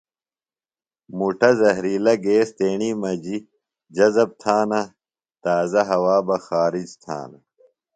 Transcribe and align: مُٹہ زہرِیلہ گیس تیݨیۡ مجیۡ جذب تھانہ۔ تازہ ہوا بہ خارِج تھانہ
مُٹہ 1.17 1.49
زہرِیلہ 1.59 2.13
گیس 2.23 2.49
تیݨیۡ 2.57 2.97
مجیۡ 3.01 3.45
جذب 3.95 4.29
تھانہ۔ 4.41 4.81
تازہ 5.43 5.81
ہوا 5.89 6.17
بہ 6.27 6.37
خارِج 6.45 6.89
تھانہ 7.03 7.39